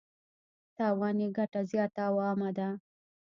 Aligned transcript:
تاوان 0.77 1.15
یې 1.23 1.27
ګټه 1.37 1.61
زیاته 1.71 2.01
او 2.09 2.15
عامه 2.25 2.49
ده. 2.57 2.67